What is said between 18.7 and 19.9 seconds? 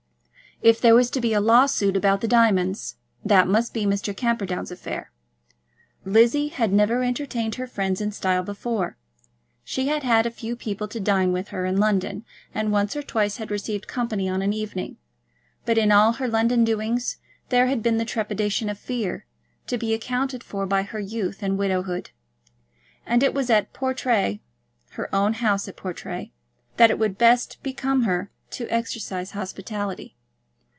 fear, to